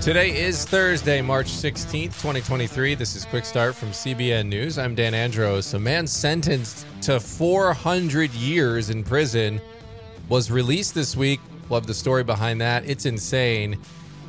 [0.00, 2.94] Today is Thursday, March 16th, 2023.
[2.94, 4.78] This is Quick Start from CBN News.
[4.78, 5.74] I'm Dan Andros.
[5.74, 9.60] A man sentenced to 400 years in prison
[10.28, 11.40] was released this week.
[11.68, 12.88] Love the story behind that.
[12.88, 13.78] It's insane.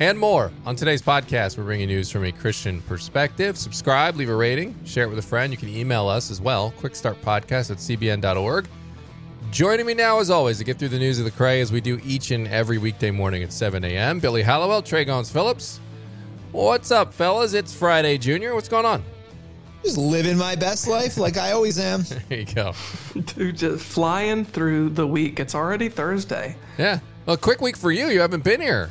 [0.00, 0.52] And more.
[0.66, 3.56] On today's podcast, we're bringing news from a Christian perspective.
[3.56, 5.52] Subscribe, leave a rating, share it with a friend.
[5.52, 8.66] You can email us as well, quickstartpodcast at cbn.org.
[9.52, 11.82] Joining me now, as always, to get through the news of the Cray as we
[11.82, 14.18] do each and every weekday morning at 7 a.m.
[14.18, 15.78] Billy Hallowell, Trey Goins Phillips.
[16.52, 17.52] What's up, fellas?
[17.52, 18.54] It's Friday, Junior.
[18.54, 19.04] What's going on?
[19.84, 22.02] Just living my best life like I always am.
[22.30, 22.72] There you go.
[23.12, 25.38] Dude, just flying through the week.
[25.38, 26.56] It's already Thursday.
[26.78, 27.00] Yeah.
[27.26, 28.06] Well, quick week for you.
[28.06, 28.90] You haven't been here.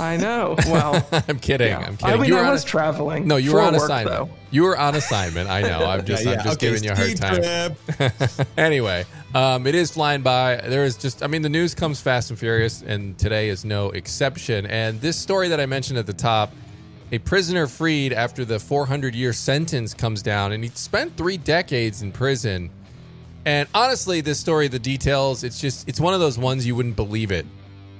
[0.00, 0.54] I know.
[0.66, 1.68] Well, I'm kidding.
[1.68, 1.78] yeah.
[1.78, 2.14] I'm kidding.
[2.14, 3.26] I mean, you were I was a- traveling.
[3.26, 4.16] no, you were on work, assignment.
[4.16, 4.30] Though.
[4.50, 5.48] You were on assignment.
[5.50, 5.84] I know.
[5.84, 8.46] I'm just, Yeah, I'm just Okay, giving you a hard time.
[8.56, 10.56] anyway, um, it is flying by.
[10.56, 13.90] There is just, I mean, the news comes fast and furious, and today is no
[13.90, 14.66] exception.
[14.66, 16.52] And this story that I mentioned at the top
[17.10, 22.02] a prisoner freed after the 400 year sentence comes down, and he spent three decades
[22.02, 22.70] in prison.
[23.46, 26.96] And honestly, this story, the details, it's just, it's one of those ones you wouldn't
[26.96, 27.46] believe it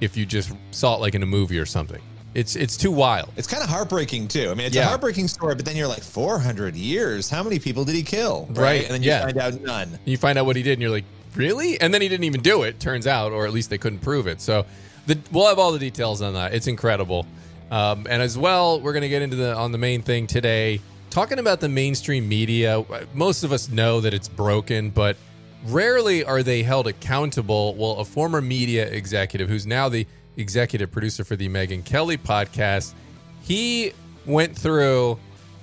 [0.01, 2.01] if you just saw it like in a movie or something.
[2.35, 3.31] It's, it's too wild.
[3.37, 4.51] It's kind of heartbreaking too.
[4.51, 4.83] I mean, it's Yeah.
[4.83, 7.27] a heartbreaking story, but then you're like, 400 years.
[7.29, 8.47] How many people did he kill?
[8.51, 9.23] Right, And then you yeah.
[9.25, 9.99] find out none.
[10.05, 12.41] you find out what he did and you're like really and then he didn't even
[12.41, 14.65] do it turns out or at least they couldn't prove it so
[15.05, 17.23] the, we'll have all the details on that it's incredible
[17.69, 20.81] um, and as well we're going to get into the on the main thing today
[21.11, 25.17] talking about the mainstream media most of us know that it's broken but
[25.65, 30.07] rarely are they held accountable well a former media executive who's now the
[30.37, 32.93] executive producer for the megyn kelly podcast
[33.41, 33.91] he
[34.25, 35.19] went through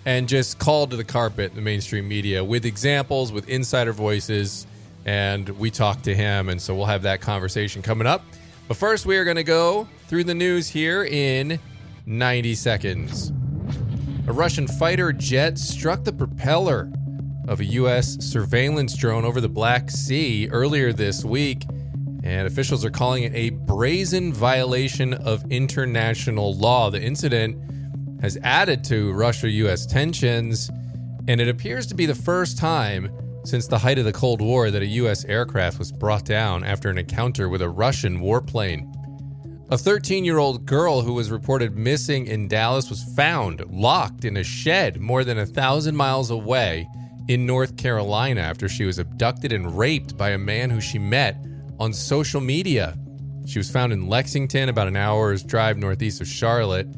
[0.07, 4.67] and just called to the carpet the mainstream media with examples, with insider voices,
[5.05, 8.25] and we talked to him, and so we'll have that conversation coming up.
[8.69, 11.59] But first, we are going to go through the news here in
[12.07, 13.33] 90 seconds.
[14.29, 16.91] A Russian fighter jet struck the propeller
[17.49, 18.17] of a U.S.
[18.25, 21.65] surveillance drone over the Black Sea earlier this week,
[22.23, 26.91] and officials are calling it a brazen violation of international law.
[26.91, 27.57] The incident
[28.21, 30.71] has added to Russia US tensions,
[31.29, 33.11] and it appears to be the first time
[33.45, 36.91] since the height of the Cold War that a US aircraft was brought down after
[36.91, 38.93] an encounter with a Russian warplane.
[39.71, 44.37] A 13 year old girl who was reported missing in Dallas was found locked in
[44.37, 46.89] a shed more than a thousand miles away
[47.29, 51.45] in North Carolina after she was abducted and raped by a man who she met
[51.79, 52.97] on social media.
[53.47, 56.89] She was found in Lexington, about an hour's drive northeast of Charlotte.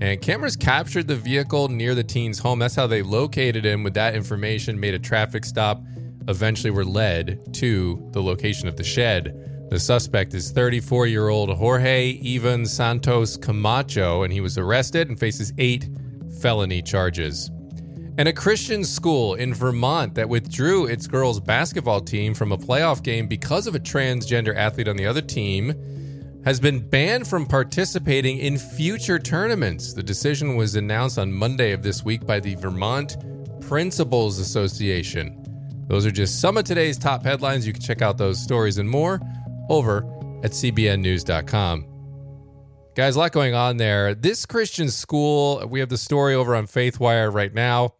[0.00, 2.60] And cameras captured the vehicle near the teen's home.
[2.60, 5.82] That's how they located him with that information, made a traffic stop,
[6.28, 9.66] eventually were led to the location of the shed.
[9.70, 15.18] The suspect is 34 year old Jorge Ivan Santos Camacho, and he was arrested and
[15.18, 15.88] faces eight
[16.40, 17.50] felony charges.
[18.18, 23.00] And a Christian school in Vermont that withdrew its girls' basketball team from a playoff
[23.00, 25.72] game because of a transgender athlete on the other team
[26.44, 29.92] has been banned from participating in future tournaments.
[29.92, 33.16] The decision was announced on Monday of this week by the Vermont
[33.60, 35.84] Principals Association.
[35.86, 37.68] Those are just some of today's top headlines.
[37.68, 39.20] You can check out those stories and more
[39.68, 39.98] over
[40.42, 41.86] at cbnnews.com.
[42.96, 44.16] Guys, a lot going on there.
[44.16, 47.94] This Christian school, we have the story over on FaithWire right now.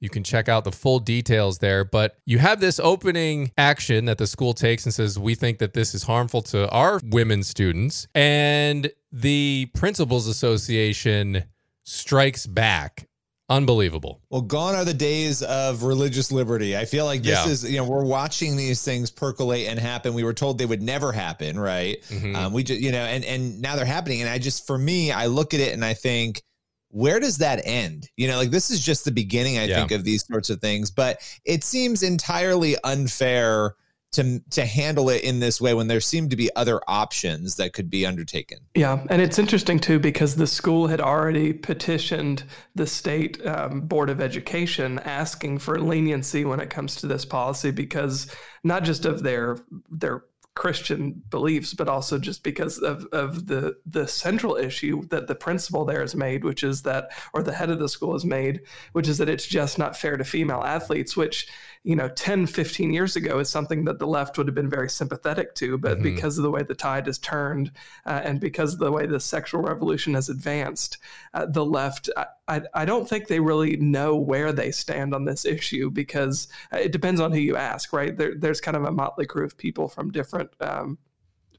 [0.00, 1.84] You can check out the full details there.
[1.84, 5.74] But you have this opening action that the school takes and says, We think that
[5.74, 8.06] this is harmful to our women students.
[8.14, 11.44] And the Principals Association
[11.84, 13.06] strikes back.
[13.50, 14.20] Unbelievable.
[14.30, 16.76] Well, gone are the days of religious liberty.
[16.76, 17.50] I feel like this Yeah.
[17.50, 20.14] is, you know, we're watching these things percolate and happen.
[20.14, 22.00] We were told they would never happen, right?
[22.10, 22.36] Mhm.
[22.36, 24.20] Um, we just, you know, and and now they're happening.
[24.20, 26.42] And I just, for me, I look at it and I think,
[26.90, 28.08] where does that end?
[28.16, 29.76] You know, like this is just the beginning, I Yeah.
[29.78, 30.90] think, of these sorts of things.
[30.90, 33.74] But it seems entirely unfair
[34.12, 37.72] to to handle it in this way when there seem to be other options that
[37.72, 38.58] could be undertaken.
[38.74, 42.42] Yeah, and it's interesting too because the school had already petitioned
[42.74, 47.70] the state um, board of education asking for leniency when it comes to this policy
[47.70, 48.26] because
[48.64, 49.58] not just of their
[49.88, 50.24] their
[50.60, 55.86] Christian beliefs, but also just because of, of the the central issue that the principal
[55.86, 58.60] there has made, which is that, or the head of the school has made,
[58.92, 61.48] which is that it's just not fair to female athletes, which
[61.82, 64.90] you know 10 15 years ago is something that the left would have been very
[64.90, 66.02] sympathetic to but Mhm.
[66.02, 67.72] because of the way the tide has turned
[68.04, 70.98] uh, and because of the way the sexual revolution has advanced
[71.32, 72.10] uh, the left
[72.50, 76.78] I, I, don't think they really know where they stand on this issue because uh,
[76.78, 79.56] it depends on who you ask right there, there's kind of a motley crew of
[79.56, 80.98] people from different um,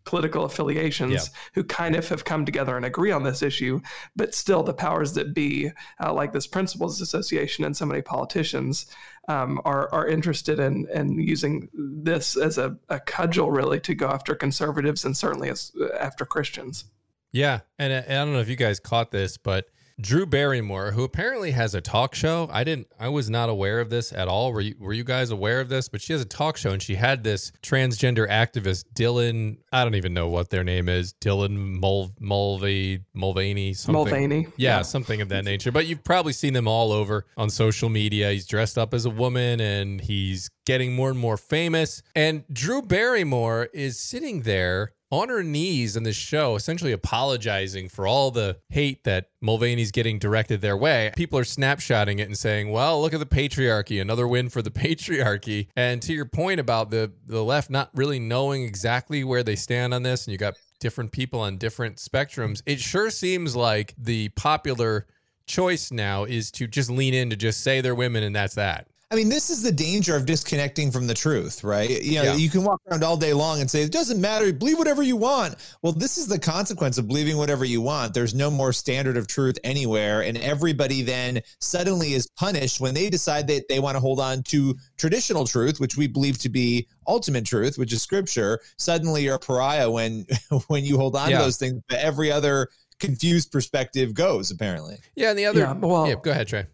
[0.03, 1.39] political affiliations Yeah.
[1.53, 3.79] who kind of have come together and agree on this issue,
[4.15, 5.71] but still the powers that be,
[6.03, 8.87] uh, like this Principals Association and so many politicians,
[9.27, 14.07] um, are are interested in in using this as a, a cudgel, really, to go
[14.07, 16.85] after conservatives and certainly as uh, after Christians.
[17.31, 19.67] Yeah, and, uh, and I don't know if you guys caught this, but
[20.01, 23.89] Drew Barrymore, who apparently has a talk show, I didn't, I was not aware of
[23.89, 24.51] this at all.
[24.51, 25.87] Were you, were you guys aware of this?
[25.87, 29.57] But she has a talk show, and she had this transgender activist, Dylan.
[29.71, 33.93] I don't even know what their name is, Dylan Mul Mulvey Mulvaney something.
[33.93, 35.71] Mulvaney, Yeah, something of that nature.
[35.71, 38.31] But you've probably seen them all over on social media.
[38.31, 42.01] He's dressed up as a woman and he's getting more and more famous.
[42.15, 48.07] And Drew Barrymore is sitting there on her knees in this show, essentially apologizing for
[48.07, 51.11] all the hate that Mulvaney's getting directed their way.
[51.15, 54.71] People are snapshotting it and saying, well, look at the patriarchy, another win for the
[54.71, 55.67] patriarchy.
[55.75, 59.93] And to your point about the, the left not really knowing exactly where they stand
[59.93, 64.29] on this, and you got different people on different spectrums, it sure seems like the
[64.29, 65.07] popular
[65.45, 68.87] choice now is to just lean in to just say they're women and that's that.
[69.11, 72.01] I mean, this is the danger of disconnecting from the truth, right?
[72.01, 72.35] You know, Yeah.
[72.35, 75.17] you can walk around all day long and say, it doesn't matter, believe whatever you
[75.17, 75.55] want.
[75.81, 78.13] Well, this is the consequence of believing whatever you want.
[78.13, 80.21] There's no more standard of truth anywhere.
[80.21, 84.43] And everybody then suddenly is punished when they decide that they want to hold on
[84.43, 88.61] to traditional truth, which we believe to be ultimate truth, which is scripture.
[88.77, 90.25] Suddenly you're a pariah when
[90.67, 91.39] when you hold on Yeah.
[91.39, 91.81] to those things.
[91.89, 92.69] But every other
[92.99, 94.99] confused perspective goes, apparently.
[95.15, 96.65] Yeah, and the other Yeah, well- yeah, go ahead, Trey.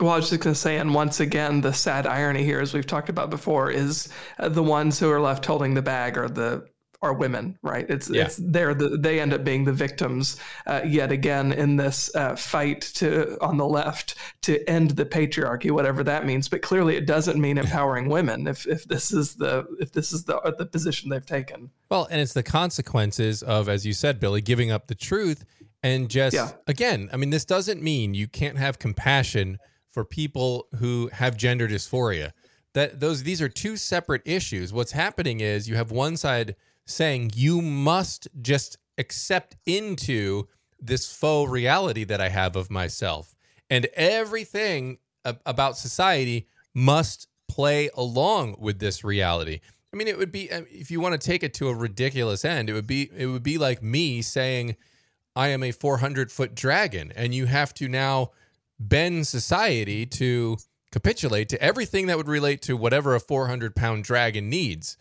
[0.00, 2.72] Well, I was just going to say, and once again, the sad irony here, as
[2.72, 4.08] we've talked about before, is
[4.38, 6.66] uh, the ones who are left holding the bag are the
[7.02, 7.84] are women, right?
[7.90, 8.26] It's Yeah.
[8.26, 10.36] it's they're the they end up being the victims
[10.68, 15.72] uh, yet again in this uh, fight to on the left to end the patriarchy,
[15.72, 16.48] whatever that means.
[16.48, 20.24] But clearly, it doesn't mean empowering women if if this is the if this is
[20.24, 21.70] the the position they've taken.
[21.90, 25.44] Well, and it's the consequences of, as you said, Billy, giving up the truth
[25.82, 26.52] and just Yeah.
[26.68, 29.58] again, I mean, this doesn't mean you can't have compassion
[29.92, 32.32] for people who have gender dysphoria.
[32.74, 34.72] That those these are two separate issues.
[34.72, 36.56] What's happening is you have one side
[36.86, 40.48] saying you must just accept into
[40.80, 43.34] this faux reality that I have of myself.
[43.70, 49.60] And everything a- about society must play along with this reality.
[49.92, 52.44] I mean, it would be uh, if you want to take it to a ridiculous
[52.44, 54.76] end, it would be it would be like me saying
[55.36, 58.30] I am a 400 foot dragon, and you have to now
[58.88, 60.56] bend society to
[60.90, 64.96] capitulate to everything that would relate to whatever a 400 pound dragon needs.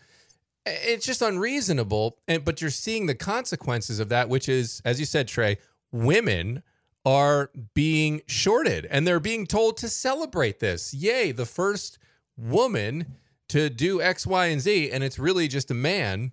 [0.65, 5.05] It's just unreasonable, and but you're seeing the consequences of that, which is, as you
[5.05, 5.57] said, Trey,
[5.91, 6.63] women
[7.03, 10.93] are being shorted, and they're being told to celebrate this.
[10.93, 11.97] Yay, the first
[12.37, 13.17] woman
[13.49, 16.31] to do X, Y, and Z, and it's really just a man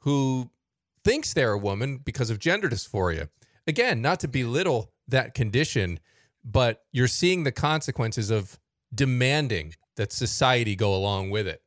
[0.00, 0.50] who
[1.02, 3.28] thinks they're a woman because of gender dysphoria.
[3.66, 5.98] Again, not to belittle that condition,
[6.44, 8.58] but you're seeing the consequences of
[8.94, 11.62] demanding that society go along with it.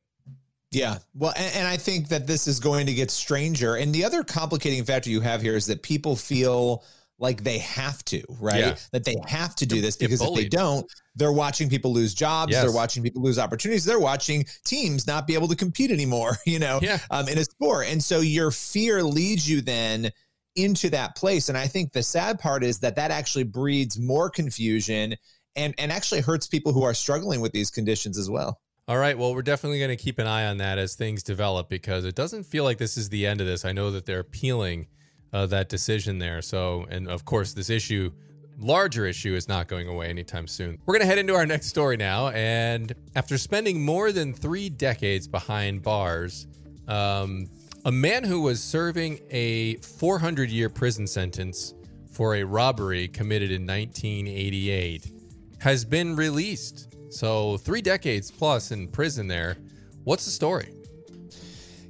[0.72, 0.98] Yeah.
[1.14, 3.76] Well, and, and I think that this is going to get stranger.
[3.76, 6.84] And the other complicating factor you have here is that people feel
[7.18, 8.60] like they have to, right?
[8.60, 8.76] Yeah.
[8.92, 10.86] That they have to do this because if they don't,
[11.16, 12.52] they're watching people lose jobs.
[12.52, 12.62] Yes.
[12.64, 13.86] They're watching people lose opportunities.
[13.86, 17.00] They're watching teams not be able to compete anymore, you know, Yeah.
[17.10, 17.88] um, in a sport.
[17.88, 20.12] And so your fear leads you then
[20.56, 21.50] into that place.
[21.50, 25.16] And I think the sad part is that that actually breeds more confusion
[25.56, 28.60] and, and actually hurts people who are struggling with these conditions as well.
[28.88, 29.18] All right.
[29.18, 32.14] Well, we're definitely going to keep an eye on that as things develop because it
[32.14, 33.66] doesn't feel like this is the end of this.
[33.66, 34.88] I know that they're appealing
[35.34, 36.42] uh, that decision there.
[36.42, 38.12] So, and of course, this issue,
[38.60, 40.78] larger issue, is not going away anytime soon.
[40.86, 42.30] We're going to head into our next story now.
[42.30, 46.46] And after spending more than three decades behind bars,
[46.88, 47.48] um,
[47.86, 51.76] a man who was serving a 400 year prison sentence
[52.12, 55.12] for a robbery committed in 1988
[55.60, 56.96] has been released.
[57.14, 59.58] So, three decades plus in prison there.
[60.04, 60.70] What's the story?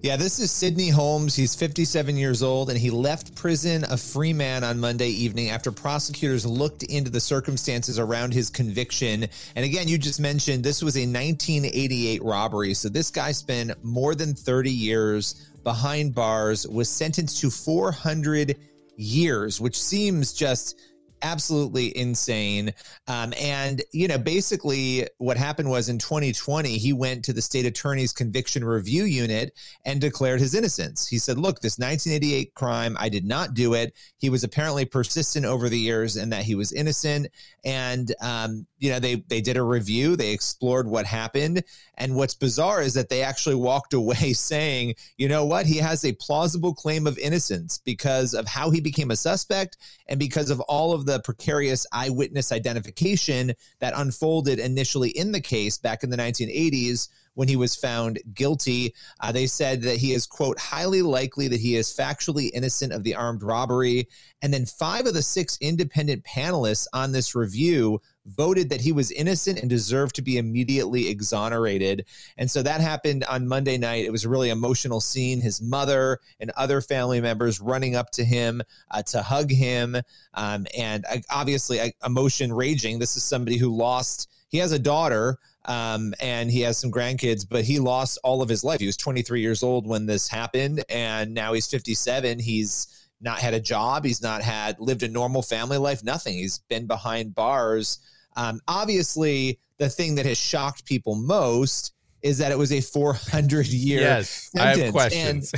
[0.02, 1.36] Yeah, this is Sidney Holmes.
[1.36, 5.72] He's 57 years old and he left prison a free man on Monday evening after
[5.72, 9.26] prosecutors looked into the circumstances around his conviction.
[9.56, 12.74] And again, you just mentioned this was a 1988 robbery.
[12.76, 18.56] So this guy spent more than 30 years behind bars, was sentenced to 400
[18.96, 20.80] years, which seems just
[21.22, 22.74] absolutely insane.
[23.08, 27.66] Um, and, you know, basically what happened was in 2020, he went to the state
[27.66, 31.08] attorney's conviction review unit and declared his innocence.
[31.08, 33.94] He said, look, this 1988 crime, I did not do it.
[34.18, 37.28] He was apparently persistent over the years and that he was innocent.
[37.64, 41.64] And, um, you know, they, they did a review, they explored what happened.
[41.98, 46.06] And what's bizarre is that they actually walked away saying, you know what, he has
[46.06, 50.60] a plausible claim of innocence because of how he became a suspect and because of
[50.62, 56.18] all of the precarious eyewitness identification that unfolded initially in the case back in the
[56.18, 58.94] 1980s when he was found guilty.
[59.20, 63.04] Uh, they said that he is, quote, highly likely that he is factually innocent of
[63.04, 64.08] the armed robbery.
[64.42, 69.12] And then five of the six independent panelists on this review voted that he was
[69.12, 72.06] innocent and deserved to be immediately exonerated.
[72.38, 74.06] And so that happened on Monday night.
[74.06, 75.42] It was a really emotional scene.
[75.42, 79.96] His mother and other family members running up to him uh, to hug him.
[80.34, 83.00] Um, and uh, obviously, uh, emotion raging.
[83.00, 85.38] This is somebody who lost, he has a daughter.
[85.68, 88.80] Um, and he has some grandkids, but he lost all of his life.
[88.80, 92.38] He was 23 years old when this happened, and now he's 57.
[92.38, 94.06] He's not had a job.
[94.06, 96.04] He's not had lived a normal family life.
[96.04, 96.36] Nothing.
[96.36, 97.98] He's been behind bars
[98.36, 103.68] um, obviously, the thing that has shocked people most is that it was a 400
[103.68, 104.80] year yes, sentence.
[104.80, 105.54] I have questions.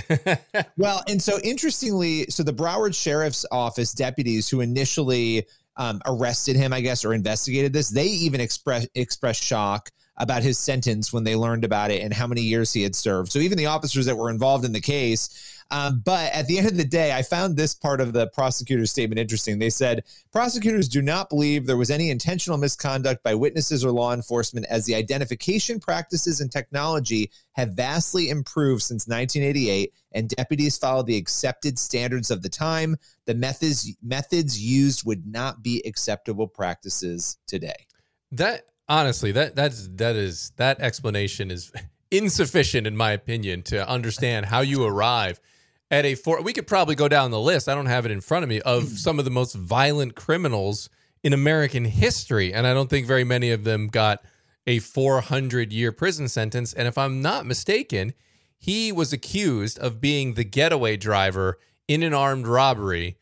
[0.56, 5.46] and, well, and so interestingly, so the Broward Sheriff's Office deputies who initially
[5.78, 10.58] um, arrested him, I guess, or investigated this, they even expressed expressed shock about his
[10.58, 13.32] sentence when they learned about it and how many years he had served.
[13.32, 16.68] So even the officers that were involved in the case um, but at the end
[16.68, 19.60] of the day, I found this part of the prosecutor's statement interesting.
[19.60, 24.14] They said prosecutors do not believe there was any intentional misconduct by witnesses or law
[24.14, 31.04] enforcement as the identification practices and technology have vastly improved since 1988 and deputies follow
[31.04, 32.96] the accepted standards of the time.
[33.26, 37.88] The methods methods used would not be acceptable practices today.
[38.32, 41.72] That honestly, that that's that is that explanation is
[42.12, 45.42] insufficient in my opinion to understand how you arrive
[45.90, 46.42] at a four.
[46.42, 47.68] We could probably go down the list.
[47.68, 48.90] I don't have it in front of me of hmm.
[48.90, 50.90] some of the most violent criminals
[51.24, 54.24] in American history, and I don't think very many of them got
[54.66, 56.74] a 400 year prison sentence.
[56.74, 58.14] And if I'm not mistaken,
[58.60, 63.18] he was accused of being the getaway driver in an armed robbery.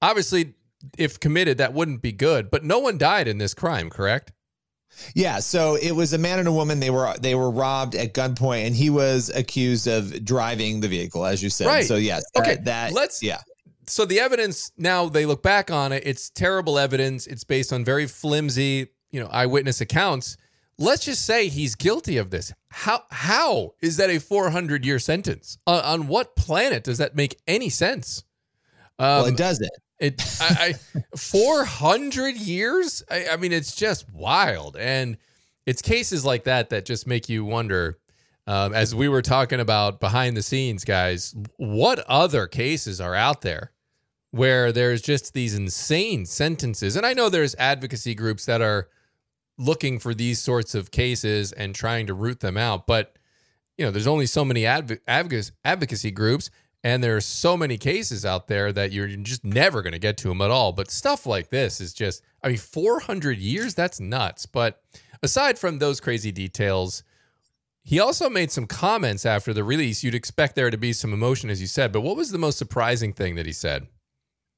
[0.00, 0.54] Obviously,
[0.96, 4.32] if committed, that wouldn't be good, but no one died in this crime, correct?
[5.14, 6.80] Yeah, so it was a man and a woman.
[6.80, 11.24] They were they were robbed at gunpoint, and he was accused of driving the vehicle,
[11.24, 11.66] as you said.
[11.66, 11.86] Right.
[11.86, 12.56] So yes, okay.
[12.56, 13.40] That, that let's yeah.
[13.86, 16.02] So the evidence now they look back on it.
[16.06, 17.26] It's terrible evidence.
[17.26, 20.36] It's based on very flimsy, you know, eyewitness accounts.
[20.80, 22.52] Let's just say he's guilty of this.
[22.70, 25.58] How how is that a 400 year sentence?
[25.66, 28.24] Uh, on what planet does that make any sense?
[28.98, 29.70] Um, well, it um, doesn't.
[30.00, 33.02] It, I, I 400 years.
[33.10, 35.16] I, I mean, it's just wild, and
[35.66, 37.98] it's cases like that that just make you wonder.
[38.46, 43.42] Um, as we were talking about behind the scenes, guys, what other cases are out
[43.42, 43.72] there
[44.30, 46.96] where there's just these insane sentences?
[46.96, 48.88] And I know there's advocacy groups that are
[49.58, 53.18] looking for these sorts of cases and trying to root them out, but
[53.76, 56.50] you know, there's only so many adv- advocacy groups
[56.84, 60.28] and there's so many cases out there that you're just never going to get to
[60.28, 60.72] them at all.
[60.72, 64.46] But stuff like this is just, I mean, 400 years, that's nuts.
[64.46, 64.80] But
[65.22, 67.02] aside from those crazy details,
[67.82, 70.04] he also made some comments after the release.
[70.04, 71.92] You'd expect there to be some emotion, as you said.
[71.92, 73.86] But what was the most surprising thing that he said?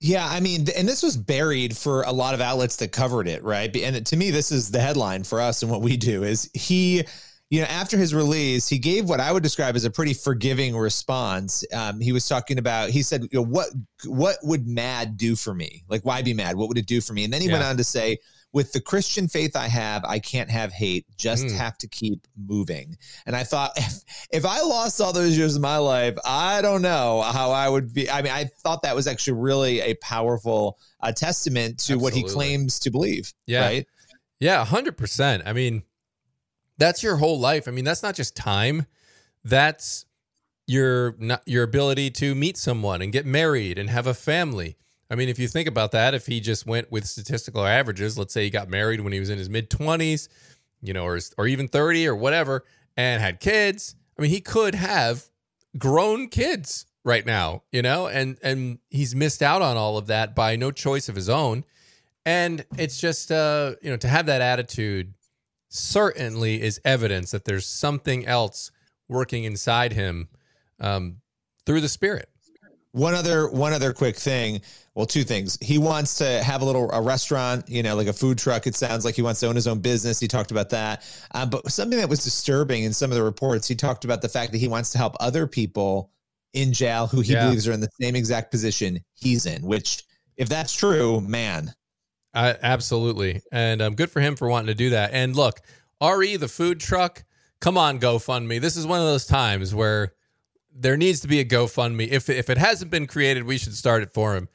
[0.01, 3.45] Yeah, I mean, and this was buried for a lot of outlets that covered it,
[3.45, 3.75] right?
[3.77, 7.05] And to me, this is the headline for us and what we do is he
[7.51, 10.77] you know, after his release, he gave what I would describe as a pretty forgiving
[10.77, 11.65] response.
[11.75, 13.69] Um, he was talking about, he said, you know, what
[14.07, 15.83] what would mad do for me?
[15.89, 16.57] Like, why be mad?
[16.57, 17.25] What would it do for me?
[17.25, 17.55] And then he yeah.
[17.55, 18.19] went on to say,
[18.53, 21.57] with the Christian faith I have, I can't have hate, just mm.
[21.57, 22.97] have to keep moving.
[23.27, 23.95] And I thought, if,
[24.31, 27.93] if I lost all those years of my life, I don't know how I would
[27.93, 28.09] be.
[28.09, 32.03] I mean, I thought that was actually really a powerful uh, testament to Absolutely.
[32.03, 33.33] what he claims to believe.
[33.47, 33.63] Yeah.
[33.63, 33.87] Right.
[34.39, 34.65] Yeah.
[34.65, 35.43] 100%.
[35.47, 35.83] I mean,
[36.81, 37.69] that's your whole life.
[37.69, 38.87] I mean, that's not just time.
[39.45, 40.07] That's
[40.67, 41.15] your
[41.47, 44.77] your ability to meet someone and get married and have a family.
[45.11, 48.33] I mean, if you think about that, if he just went with statistical averages, let's
[48.33, 50.29] say he got married when he was in his mid 20s,
[50.81, 52.65] you know, or or even 30 or whatever
[52.97, 55.29] and had kids, I mean, he could have
[55.77, 58.07] grown kids right now, you know?
[58.07, 61.65] And and he's missed out on all of that by no choice of his own.
[62.25, 65.13] And it's just uh, you know, to have that attitude
[65.71, 68.71] certainly is evidence that there's something else
[69.09, 70.29] working inside him
[70.81, 71.17] um,
[71.65, 72.29] through the spirit.
[72.93, 74.63] One other one other quick thing.
[74.97, 75.57] Well, two things.
[75.61, 78.67] He wants to have a little a restaurant, you know, like a food truck.
[78.67, 80.19] It sounds like he wants to own his own business.
[80.19, 81.05] He talked about that.
[81.33, 84.29] Uh, but something that was disturbing in some of the reports, he talked about the
[84.29, 86.11] fact that he wants to help other people
[86.53, 87.45] in jail who he yeah.
[87.45, 89.63] believes are in the same exact position he's in.
[89.63, 90.03] Which,
[90.37, 91.73] if that's true, man,
[92.35, 95.13] absolutely, and um, good for him for wanting to do that.
[95.13, 95.61] And look,
[96.03, 97.25] Re the food truck.
[97.61, 98.61] Come on, GoFundMe.
[98.61, 100.15] This is one of those times where
[100.75, 102.09] there needs to be a GoFundMe.
[102.09, 104.49] If if it hasn't been created, we should start it for him.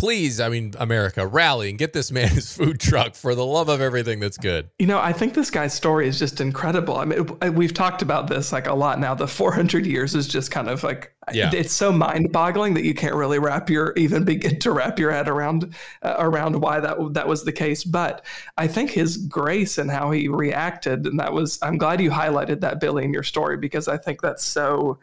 [0.00, 3.68] Please, I mean, America, rally and get this man his food truck for the love
[3.68, 4.70] of everything that's good.
[4.78, 6.96] You know, I think this guy's story is just incredible.
[6.96, 9.14] I mean, we've talked about this like a lot now.
[9.14, 11.50] The 400 years is just kind of like, yeah.
[11.52, 15.10] it's so mind boggling that you can't really wrap your, even begin to wrap your
[15.10, 17.84] head around, uh, around why that, that was the case.
[17.84, 18.24] But
[18.56, 22.60] I think his grace and how he reacted, and that was, I'm glad you highlighted
[22.60, 24.98] that, Billy, in your story, because I think that's so,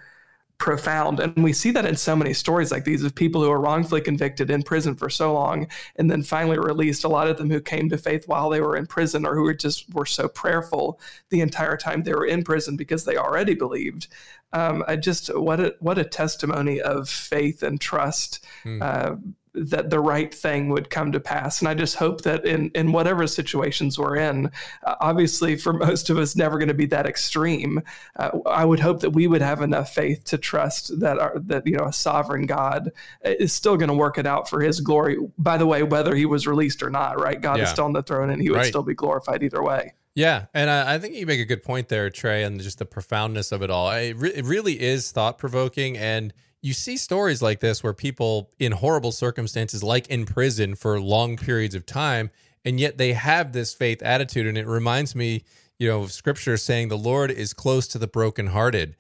[0.58, 1.20] profound.
[1.20, 4.02] And we see that in so many stories like these of people who are wrongfully
[4.02, 7.04] convicted in prison for so long and then finally released.
[7.04, 9.44] A lot of them who came to faith while they were in prison or who
[9.44, 11.00] were just were so prayerful
[11.30, 14.08] the entire time they were in prison because they already believed.
[14.54, 18.44] Um, I just what a what a testimony of faith and trust.
[18.64, 18.82] Hmm.
[18.82, 19.16] Uh,
[19.58, 21.60] that the right thing would come to pass.
[21.60, 24.52] And I just hope that in in whatever situations we're in,
[24.86, 27.82] uh, obviously for most of us, never going to be that extreme.
[28.16, 31.66] Uh, I would hope that we would have enough faith to trust that our, that
[31.66, 32.92] you know a sovereign God
[33.24, 35.18] is still going to work it out for His glory.
[35.38, 37.40] By the way, whether He was released or not, right?
[37.40, 37.64] God yeah.
[37.64, 38.66] is still on the throne, and He would right.
[38.66, 39.94] still be glorified either way.
[40.18, 42.88] Yeah, and I, I, think you make a good point there, Trey, and just the
[42.88, 43.92] profoundness of it all.
[43.92, 48.50] It, re- it really is thought provoking and you see stories like this where people
[48.60, 52.32] in horrible circumstances, like in prison for long periods of time,
[52.66, 54.48] and yet they have this faith attitude.
[54.48, 55.44] And it reminds me,
[55.80, 58.96] you know, of scripture saying the Lord is close to the brokenhearted.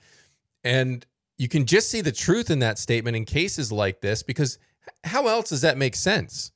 [0.64, 1.06] And
[1.38, 4.58] you can just see the truth in that statement in cases like this because
[5.04, 6.52] how else does that make sense?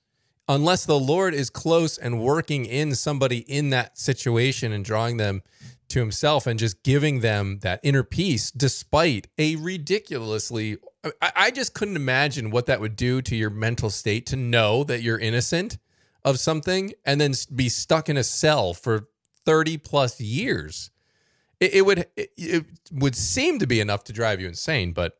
[0.48, 5.44] Unless the Lord is close and working in somebody in that situation and drawing them
[5.90, 10.78] to himself and just giving them that inner peace despite a ridiculously
[11.22, 14.84] I, I just couldn't imagine what that would do to your mental state to know
[14.84, 15.78] that you're innocent
[16.24, 19.08] of something and then be stuck in a cell for
[19.46, 20.92] 30 plus years.
[21.60, 25.18] It, it would it, it would seem to be enough to drive you insane, but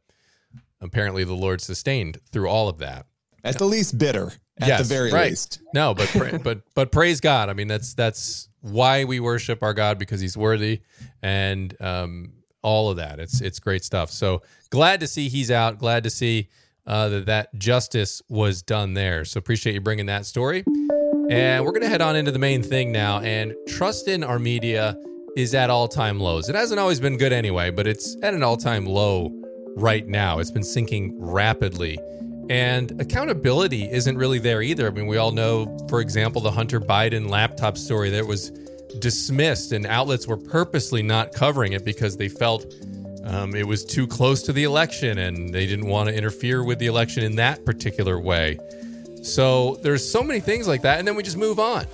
[0.80, 3.08] apparently the Lord sustained through all of that.
[3.44, 4.34] At the least bitter.
[4.60, 5.32] At yes, the very right.
[5.32, 5.62] least.
[5.74, 7.50] No, but but but praise God.
[7.50, 10.82] I mean that's that's why we worship our God because he's worthy
[11.24, 13.20] and um all of that.
[13.20, 14.12] It's it's great stuff.
[14.12, 15.80] So glad to see he's out.
[15.80, 16.50] Glad to see
[16.86, 19.26] uh, that that justice was done there.
[19.26, 20.64] So appreciate you bringing that story.
[21.30, 23.20] And we're gonna head on into the main thing now.
[23.20, 24.98] And trust in our media
[25.36, 26.50] is at all time lows.
[26.50, 29.32] It hasn't always been good anyway, but it's at an all time low
[29.78, 30.40] right now.
[30.40, 31.98] It's been sinking rapidly.
[32.50, 34.88] And accountability isn't really there either.
[34.88, 38.52] I mean, we all know, for example, the Hunter Biden laptop story that was
[39.00, 42.66] dismissed, and outlets were purposely not covering it because they felt
[43.24, 46.80] um, it was too close to the election and they didn't want to interfere with
[46.80, 48.58] the election in that particular way.
[49.22, 51.86] So there's so many things like that, and then we just move on.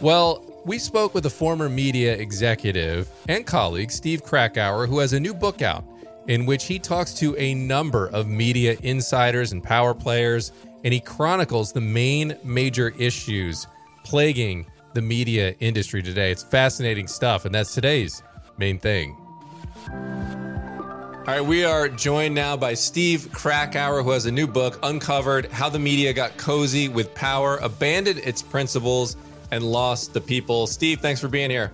[0.00, 5.20] Well, we spoke with a former media executive and colleague, Steve Krakauer, who has a
[5.20, 5.84] new book out
[6.28, 10.52] in which he talks to a number of media insiders and power players,
[10.84, 13.66] and he chronicles the main major issues
[14.04, 16.30] plaguing the media industry today.
[16.30, 18.22] It's fascinating stuff, and that's today's
[18.58, 19.16] main thing.
[19.88, 25.46] All right, we are joined now by Steve Krakauer, who has a new book, Uncovered
[25.52, 29.16] How the Media Got Cozy with Power, Abandoned Its Principles,
[29.52, 30.66] and Lost the People.
[30.66, 31.70] Steve, thanks for being here.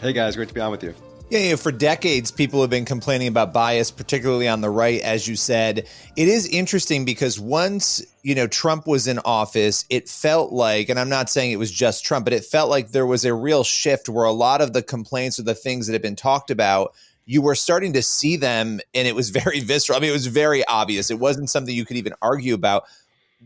[0.00, 0.94] Hey, guys, great to be on with you.
[1.30, 5.00] Yeah, you know, for decades, people have been complaining about bias, particularly on the right,
[5.00, 5.88] as you said.
[6.16, 11.00] It is interesting because once, you know, Trump was in office, it felt like, and
[11.00, 13.64] I'm not saying it was just Trump, but it felt like there was a real
[13.64, 16.94] shift where a lot of the complaints or the things that have been talked about,
[17.24, 19.96] you were starting to see them and it was very visceral.
[19.96, 21.10] I mean, it was very obvious.
[21.10, 22.84] It wasn't something you could even argue about.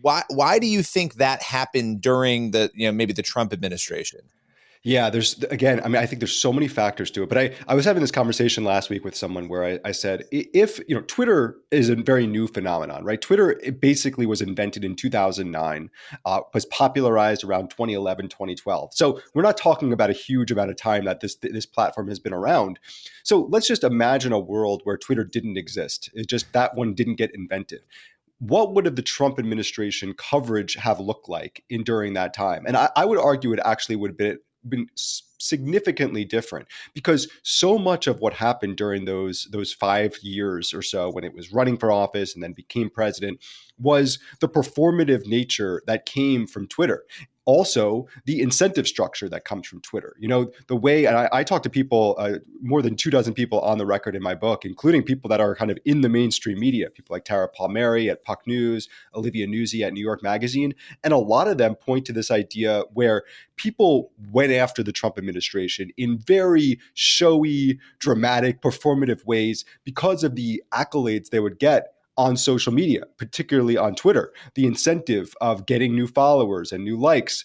[0.01, 4.21] Why why do you think that happened during the, you know, maybe the Trump administration?
[4.85, 7.29] Yeah, there's again, I mean, I think there's so many factors to it.
[7.29, 10.25] But I, I was having this conversation last week with someone where I, I said,
[10.31, 13.21] if you know, Twitter is a very new phenomenon, right?
[13.21, 15.91] Twitter it basically was invented in 2009,
[16.25, 18.95] uh, was popularized around 2011, 2012.
[18.95, 22.21] So we're not talking about a huge amount of time that this this platform has
[22.21, 22.79] been around.
[23.25, 26.11] So let's just imagine a world where Twitter didn't exist.
[26.15, 27.81] It just that one didn't get invented
[28.41, 32.65] what would have the Trump administration coverage have looked like in during that time?
[32.67, 37.79] And I, I, would argue it actually would have been been significantly different because so
[37.79, 41.77] much of what happened during those those 5 years or so when it was running
[41.77, 43.41] for office and then became president
[43.79, 47.05] was the performative nature that came from Twitter
[47.49, 50.15] also the incentive structure that comes from Twitter.
[50.19, 53.33] You know, the way, and I, I talk to people, uh, more than two dozen
[53.33, 56.11] people on the record in my book, including people that are kind of in the
[56.11, 60.75] mainstream media, people like Tara Palmieri at Puck News, Olivia Nuzzi at New York Magazine.
[61.03, 63.23] And a lot of them point to this idea where
[63.57, 70.63] people went after the Trump administration in very showy, dramatic, performative ways because of the
[70.75, 74.33] accolades they would get on social media, particularly on Twitter.
[74.55, 77.45] The incentive of getting new followers and new likes.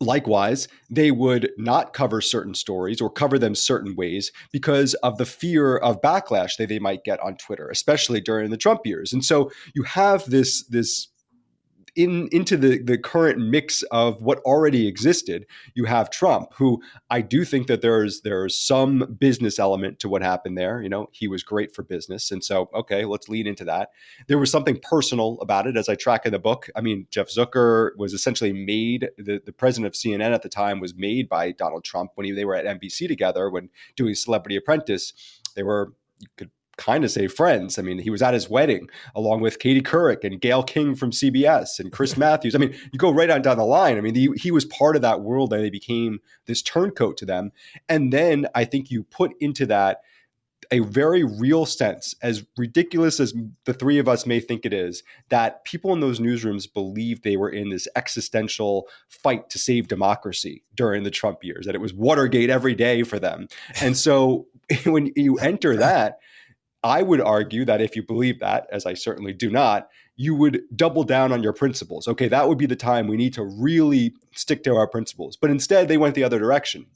[0.00, 5.24] Likewise, they would not cover certain stories or cover them certain ways because of the
[5.24, 9.12] fear of backlash that they might get on Twitter, especially during the Trump years.
[9.12, 11.08] And so you have this this
[11.96, 16.80] in into the the current mix of what already existed, you have Trump, who
[17.10, 20.82] I do think that there's there's some business element to what happened there.
[20.82, 23.90] You know, he was great for business, and so okay, let's lead into that.
[24.28, 26.68] There was something personal about it, as I track in the book.
[26.76, 30.80] I mean, Jeff Zucker was essentially made the the president of CNN at the time
[30.80, 34.56] was made by Donald Trump when he, they were at NBC together when doing Celebrity
[34.56, 35.12] Apprentice.
[35.54, 37.78] They were you could kind of say friends.
[37.78, 41.10] I mean, he was at his wedding along with Katie Couric and Gayle King from
[41.10, 42.54] CBS and Chris Matthews.
[42.54, 43.96] I mean, you go right on down the line.
[43.96, 47.26] I mean, he, he was part of that world and they became this turncoat to
[47.26, 47.52] them.
[47.88, 50.00] And then I think you put into that
[50.70, 53.34] a very real sense, as ridiculous as
[53.64, 57.36] the three of us may think it is, that people in those newsrooms believed they
[57.36, 61.94] were in this existential fight to save democracy during the Trump years, that it was
[61.94, 63.48] Watergate every day for them.
[63.80, 64.46] And so
[64.84, 66.18] when you enter that,
[66.86, 70.62] I would argue that if you believe that, as I certainly do not, you would
[70.76, 72.06] double down on your principles.
[72.06, 75.36] Okay, that would be the time we need to really stick to our principles.
[75.36, 76.86] But instead, they went the other direction.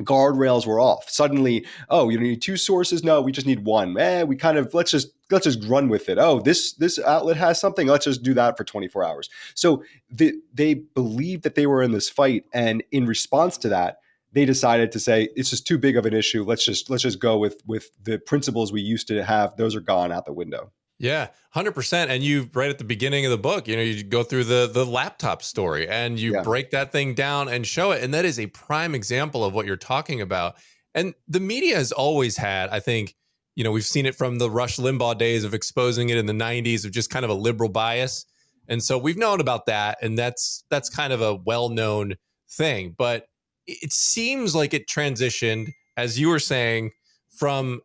[0.00, 1.08] Guardrails were off.
[1.08, 3.02] Suddenly, oh, you don't need two sources?
[3.02, 3.96] No, we just need one.
[3.98, 6.18] Eh, we kind of let's just let's just run with it.
[6.18, 7.86] Oh, this this outlet has something.
[7.86, 9.30] Let's just do that for 24 hours.
[9.54, 13.98] So the, they believed that they were in this fight, and in response to that,
[14.32, 16.44] they decided to say it's just too big of an issue.
[16.44, 19.56] Let's just let's just go with with the principles we used to have.
[19.56, 20.72] Those are gone out the window.
[20.98, 22.10] Yeah, hundred percent.
[22.10, 24.70] And you right at the beginning of the book, you know, you go through the
[24.72, 26.42] the laptop story and you yeah.
[26.42, 29.66] break that thing down and show it, and that is a prime example of what
[29.66, 30.54] you're talking about.
[30.94, 33.14] And the media has always had, I think,
[33.54, 36.32] you know, we've seen it from the Rush Limbaugh days of exposing it in the
[36.32, 38.24] '90s of just kind of a liberal bias,
[38.68, 42.14] and so we've known about that, and that's that's kind of a well known
[42.48, 43.26] thing, but
[43.66, 46.90] it seems like it transitioned, as you were saying,
[47.36, 47.80] from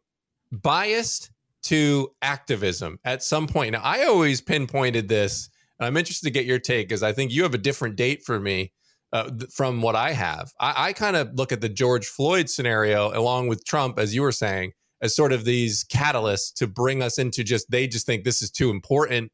[0.52, 1.32] biased
[1.64, 3.74] to activism at some point.
[3.74, 7.32] Now, I always pinpointed this, and I'm interested to get your take because I think
[7.32, 8.72] you have a different date for me
[9.14, 10.52] uh, from what I have.
[10.60, 14.22] I, I kind of look at the George Floyd scenario along with Trump, as you
[14.22, 18.24] were saying, as sort of these catalysts to bring us into just, they just think
[18.24, 19.32] this is too important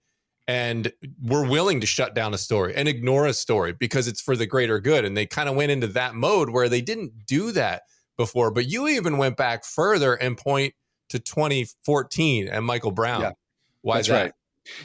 [0.47, 4.36] and we're willing to shut down a story and ignore a story because it's for
[4.36, 5.06] the greater good.
[5.06, 7.84] And they kind of went into that mode where they didn't do that
[8.17, 8.51] before.
[8.51, 10.73] But you even went back further and point
[11.10, 13.21] to 2014 and Michael Brown.
[13.21, 13.32] Yeah,
[13.82, 14.21] Why that's that?
[14.21, 14.34] right.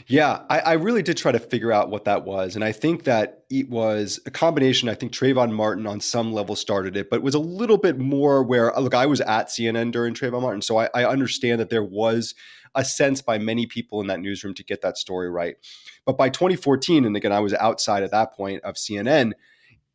[0.07, 2.57] Yeah, I, I, really did try to figure out what that was.
[2.57, 4.89] And I think that it was a combination.
[4.89, 7.97] I think Trayvon Martin on some level started it, but it was a little bit
[7.97, 10.63] more where, uh, look, I was at CNN during Trayvon Martin.
[10.63, 12.35] So I, I understand that there was
[12.75, 15.57] a sense by many people in that newsroom to get that story right.
[16.05, 19.33] But by 2014, and again, I was outside at that point of CNN,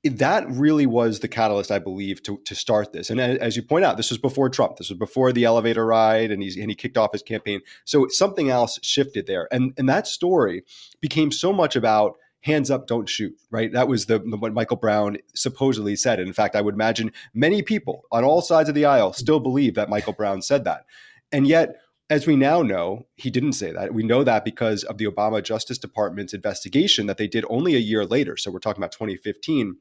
[0.03, 3.09] that really was the catalyst, I believe, to, to start this.
[3.09, 4.75] And as you point out, this was before Trump.
[4.77, 7.61] This was before the elevator ride, and, he's, and he kicked off his campaign.
[7.85, 9.47] So something else shifted there.
[9.51, 10.63] And, and that story
[10.99, 13.71] became so much about hands up, don't shoot, right?
[13.71, 16.19] That was the, what Michael Brown supposedly said.
[16.19, 19.39] And in fact, I would imagine many people on all sides of the aisle still
[19.39, 20.85] believe that Michael Brown said that.
[21.31, 21.77] And yet,
[22.09, 23.93] as we now know, he didn't say that.
[23.93, 27.79] We know that because of the Obama Justice Department's investigation that they did only a
[27.79, 28.35] year later.
[28.35, 29.77] So we're talking about 2015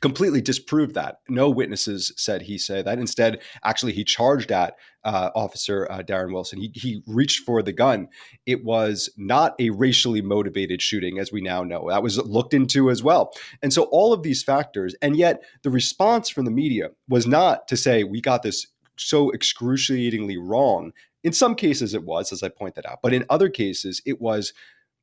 [0.00, 1.20] completely disproved that.
[1.28, 2.98] No witnesses said he said that.
[2.98, 6.60] Instead, actually, he charged at uh, Officer uh, Darren Wilson.
[6.60, 8.08] He, he reached for the gun.
[8.44, 11.88] It was not a racially motivated shooting, as we now know.
[11.88, 13.32] That was looked into as well.
[13.62, 17.68] And so, all of these factors, and yet the response from the media was not
[17.68, 20.92] to say, we got this so excruciatingly wrong
[21.26, 24.52] in some cases, it was, as I pointed out, but in other cases, it was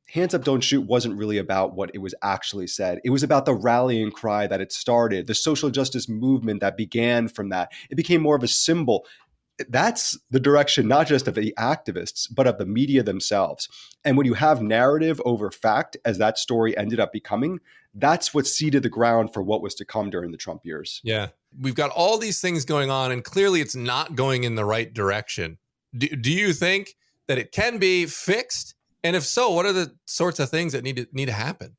[0.08, 3.00] hands up don't shoot wasn't really about what it was actually said.
[3.04, 7.28] It was about the rallying cry that it started the social justice movement that began
[7.28, 7.72] from that.
[7.90, 9.06] It became more of a symbol.
[9.68, 13.68] That's the direction not just of the activists but of the media themselves.
[14.04, 17.60] And when you have narrative over fact as that story ended up becoming
[17.96, 21.00] that's what seeded the ground for what was to come during the trump years.
[21.04, 21.28] Yeah.
[21.60, 24.92] We've got all these things going on and clearly it's not going in the right
[24.92, 25.58] direction.
[25.96, 26.96] Do, do you think
[27.28, 28.73] that it can be fixed
[29.04, 31.76] and if so what are the sorts of things that need to need to happen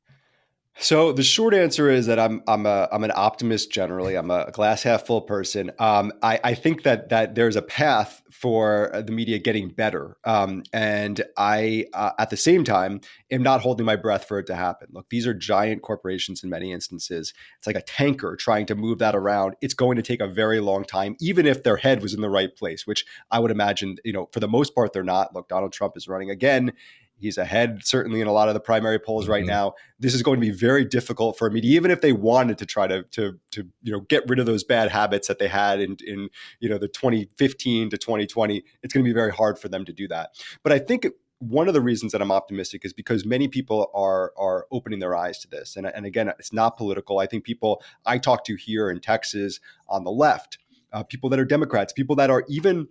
[0.78, 4.14] so the short answer is that I'm I'm a I'm an optimist generally.
[4.14, 5.70] I'm a glass half full person.
[5.78, 10.64] Um, I, I think that that there's a path for the media getting better, um,
[10.74, 14.54] and I uh, at the same time am not holding my breath for it to
[14.54, 14.88] happen.
[14.92, 17.32] Look, these are giant corporations in many instances.
[17.56, 19.54] It's like a tanker trying to move that around.
[19.62, 22.30] It's going to take a very long time, even if their head was in the
[22.30, 23.96] right place, which I would imagine.
[24.04, 25.34] You know, for the most part, they're not.
[25.34, 26.72] Look, Donald Trump is running again
[27.18, 29.32] He's ahead, certainly in a lot of the primary polls mm-hmm.
[29.32, 29.74] right now.
[29.98, 32.86] This is going to be very difficult for media, even if they wanted to try
[32.86, 35.96] to to to you know get rid of those bad habits that they had in
[36.06, 36.28] in
[36.60, 38.62] you know the 2015 to 2020.
[38.82, 40.30] It's going to be very hard for them to do that.
[40.62, 41.06] But I think
[41.38, 45.14] one of the reasons that I'm optimistic is because many people are are opening their
[45.14, 45.76] eyes to this.
[45.76, 47.18] And, and again, it's not political.
[47.18, 50.58] I think people I talk to here in Texas on the left,
[50.92, 52.88] uh, people that are Democrats, people that are even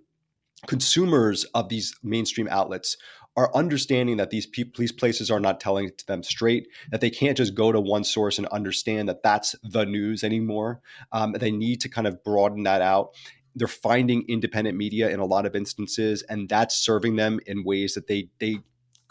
[0.67, 2.97] consumers of these mainstream outlets
[3.37, 7.09] are understanding that these these places are not telling it to them straight, that they
[7.09, 10.81] can't just go to one source and understand that that's the news anymore.
[11.11, 13.13] Um, they need to kind of broaden that out.
[13.55, 17.93] They're finding independent media in a lot of instances, and that's serving them in ways
[17.93, 18.59] that they they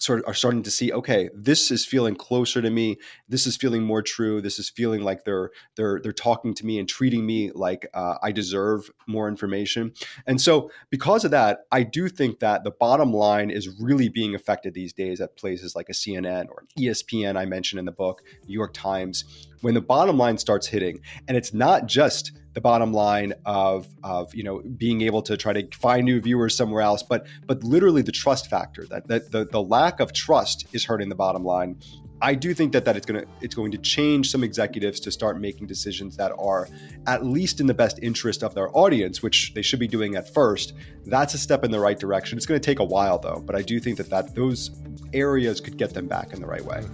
[0.04, 2.96] sort of are starting to see okay this is feeling closer to me.
[3.28, 4.40] This is feeling more true.
[4.40, 8.16] This is feeling like they're they're they're talking to me and treating me like uh,
[8.22, 9.92] i deserve more information.
[10.26, 14.34] And so because of that i do think that the bottom line is really being
[14.34, 17.92] affected these days at places like a cnn or an espn i mentioned in the
[17.92, 19.24] book new york times
[19.64, 24.34] when the bottom line starts hitting and it's not just the bottom line of of
[24.34, 28.02] you know being able to try to find new viewers somewhere else but but literally
[28.02, 31.76] the trust factor that, that the, the lack of trust is hurting the bottom line
[32.20, 35.10] I do think that that it's going to it's going to change some executives to
[35.10, 36.68] start making decisions that are
[37.06, 40.32] at least in the best interest of their audience, which they should be doing at
[40.32, 40.74] first.
[41.04, 42.38] That's a step in the right direction.
[42.38, 44.70] It's going to take a while though, but I do think that that those
[45.12, 46.84] areas could get them back in the right way.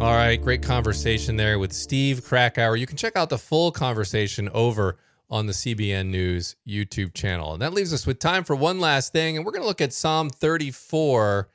[0.00, 2.74] All right, great conversation there with Steve Krakauer.
[2.74, 4.96] You can check out the full conversation over
[5.28, 7.52] on the CBN News YouTube channel.
[7.52, 9.82] And that leaves us with time for one last thing, and we're going to look
[9.82, 11.50] at Psalm 34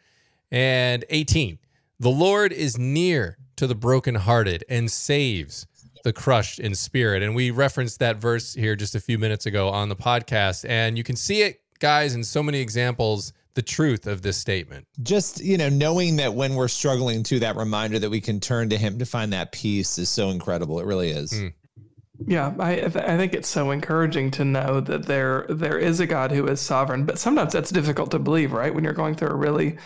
[0.52, 1.58] and 18.
[2.00, 5.66] The Lord is near to the brokenhearted and saves
[6.04, 7.24] the crushed in spirit.
[7.24, 10.70] And we referenced that verse here just a few minutes ago on the podcast.
[10.70, 14.86] And you can see it, guys, in so many examples the truth of this statement.
[15.02, 18.70] Just, you know, knowing that when we're struggling to that reminder that we can turn
[18.70, 20.80] to him to find that peace is so incredible.
[20.80, 21.32] It really is.
[21.32, 21.54] Mm.
[22.28, 26.08] Yeah, I th- I think it's so encouraging to know that there there is a
[26.08, 28.74] God who is sovereign, but sometimes that's difficult to believe, right?
[28.74, 29.78] When you're going through a really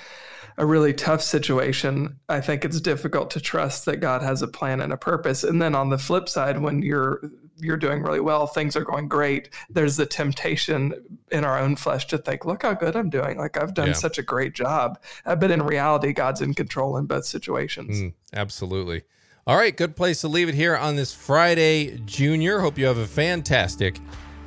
[0.58, 4.82] a really tough situation, I think it's difficult to trust that God has a plan
[4.82, 5.44] and a purpose.
[5.44, 7.22] And then on the flip side, when you're
[7.62, 10.94] you're doing really well, things are going great, there's the temptation
[11.32, 13.38] in our own flesh to think, look how good I'm doing.
[13.38, 13.94] Like I've done yeah.
[13.94, 15.00] such a great job.
[15.26, 18.02] Uh, but in reality, God's in control in both situations.
[18.02, 19.04] Mm, absolutely.
[19.48, 22.60] All right, good place to leave it here on this Friday, Junior.
[22.60, 24.00] Hope you have a fantastic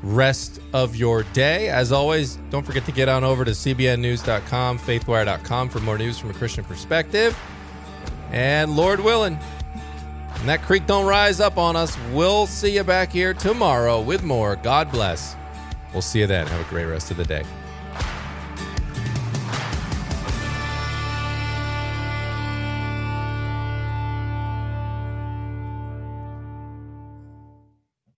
[0.03, 1.69] rest of your day.
[1.69, 6.31] As always, don't forget to get on over to cbnnews.com, faithwire.com for more news from
[6.31, 7.39] a Christian perspective.
[8.31, 9.39] And Lord willing,
[10.43, 11.97] and that creek don't rise up on us.
[12.13, 14.57] We'll see you back here tomorrow with more.
[14.57, 15.37] God bless.
[15.93, 16.49] We'll see you then.
[16.49, 17.45] Have a great rest of the day.